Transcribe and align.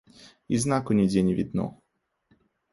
І 0.53 0.59
знаку 0.63 0.97
нідзе 1.01 1.25
не 1.29 1.37
відно. 1.43 1.69